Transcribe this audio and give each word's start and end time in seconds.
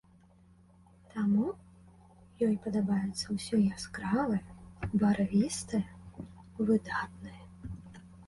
Таму 1.13 1.47
ёй 2.47 2.55
падабаецца 2.63 3.25
ўсё 3.35 3.57
яскравае, 3.75 4.41
барвістае, 5.03 5.85
выдатнае. 6.71 7.37